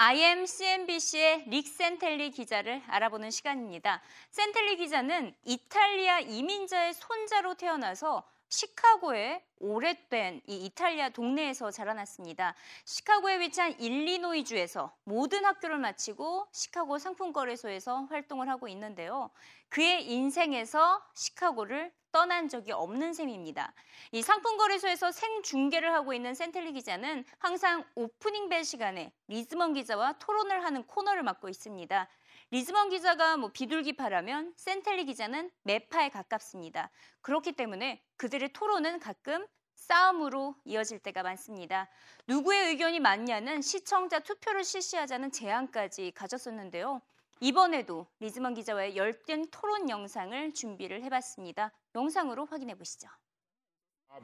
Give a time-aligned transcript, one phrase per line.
[0.00, 4.00] I am CNBC의 릭 센텔리 기자를 알아보는 시간입니다.
[4.30, 12.54] 센텔리 기자는 이탈리아 이민자의 손자로 태어나서 시카고의 오래된 이 이탈리아 동네에서 자라났습니다.
[12.84, 19.30] 시카고에 위치한 일리노이주에서 모든 학교를 마치고 시카고 상품거래소에서 활동을 하고 있는데요.
[19.68, 23.72] 그의 인생에서 시카고를 떠난 적이 없는 셈입니다.
[24.12, 30.84] 이 상품거래소에서 생중계를 하고 있는 센텔리 기자는 항상 오프닝 벨 시간에 리즈먼 기자와 토론을 하는
[30.84, 32.08] 코너를 맡고 있습니다.
[32.50, 36.90] 리즈먼 기자가 뭐 비둘기파라면 센텔리 기자는 매파에 가깝습니다.
[37.20, 41.88] 그렇기 때문에 그들의 토론은 가끔 싸움으로 이어질 때가 많습니다.
[42.26, 47.00] 누구의 의견이 맞냐는 시청자 투표를 실시하자는 제안까지 가졌었는데요.
[47.43, 51.73] 이번에도 리즈먼 기자와의 열띤 토론 영상을 준비를 해봤습니다.
[51.93, 53.09] 영상으로 확인해 보시죠.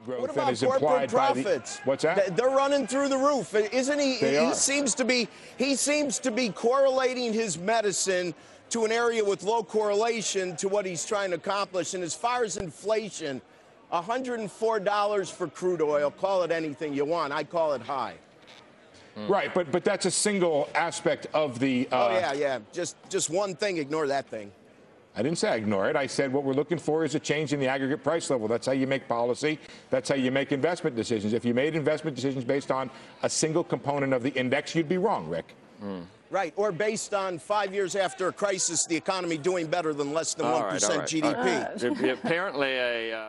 [0.06, 1.80] What about corporate profits?
[1.80, 2.34] The, what's that?
[2.34, 3.54] They're running through the roof.
[3.54, 4.18] Isn't he?
[4.20, 4.54] They he are.
[4.54, 5.28] seems to be.
[5.58, 8.32] He seems to be correlating his medicine
[8.70, 11.92] to an area with low correlation to what he's trying to accomplish.
[11.92, 13.42] And as far as inflation,
[13.92, 16.10] $104 for crude oil.
[16.10, 17.34] Call it anything you want.
[17.34, 18.14] I call it high.
[19.15, 21.87] Right, but but that's a single aspect of the.
[21.91, 22.59] Uh, oh yeah, yeah.
[22.73, 23.77] Just just one thing.
[23.77, 24.51] Ignore that thing.
[25.17, 25.95] I didn't say ignore it.
[25.95, 28.49] I said what we're looking for is a change in the aggregate price level.
[28.49, 29.57] That's how you make policy.
[29.89, 31.31] That's how you make investment decisions.
[31.31, 32.89] If you made investment decisions based on
[33.23, 35.55] a single component of the index, you'd be wrong, Rick.
[36.31, 40.33] Right, or based on five years after a crisis, the economy doing better than less
[40.33, 42.01] than All one right, right, GDP.
[42.01, 42.09] right.
[42.09, 43.17] Apparently, a.
[43.17, 43.27] Uh...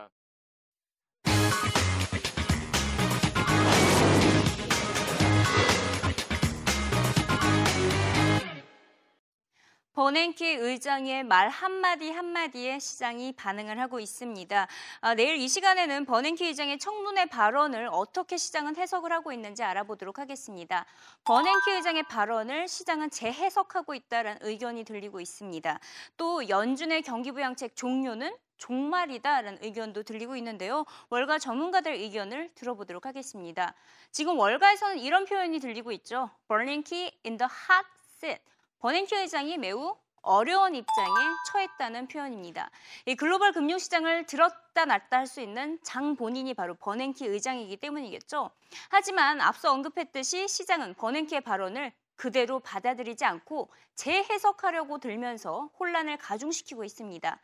[9.97, 14.69] 버냉키 의장의 말 한마디 한마디에 시장이 반응을 하고 있습니다.
[15.01, 20.85] 아, 내일 이 시간에는 버냉키 의장의 청문회 발언을 어떻게 시장은 해석을 하고 있는지 알아보도록 하겠습니다.
[21.25, 25.81] 버냉키 의장의 발언을 시장은 재해석하고 있다는 의견이 들리고 있습니다.
[26.19, 30.85] 또 연준의 경기부양책 종료는 종말이다라는 의견도 들리고 있는데요.
[31.09, 33.73] 월가 전문가들 의견을 들어보도록 하겠습니다.
[34.11, 36.29] 지금 월가에서는 이런 표현이 들리고 있죠.
[36.49, 37.89] 버냉키 in the hot
[38.19, 38.56] seat.
[38.79, 41.15] 버냉키 의장이 매우 어려운 입장에
[41.53, 42.71] 처했다는 표현입니다.
[43.07, 48.51] 이 글로벌 금융시장을 들었다 놨다 할 수 있는 장 본인이 바로 버냉키 의장이기 때문이겠죠.
[48.91, 57.39] 하지만 앞서 언급했듯이 시장은 버냉키의 발언을 그대로 받아들이지 않고 재해석하려고 들면서 혼란을 가중시키고 있습니다.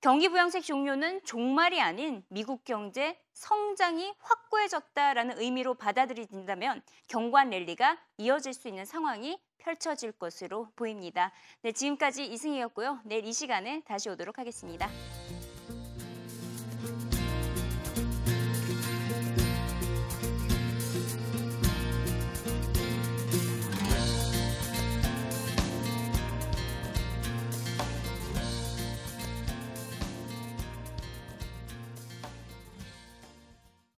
[0.00, 8.68] 경기 부양책 종료는 종말이 아닌 미국 경제 성장이 확고해졌다라는 의미로 받아들여진다면 경관 랠리가 이어질 수
[8.68, 11.32] 있는 상황이 펼쳐질 것으로 보입니다.
[11.62, 13.00] 네, 지금까지 이승희였고요.
[13.04, 14.88] 내일 이 시간에 다시 오도록 하겠습니다.